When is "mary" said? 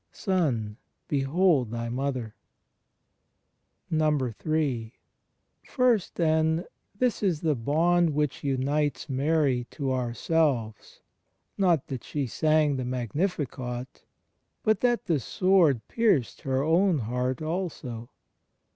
9.09-9.67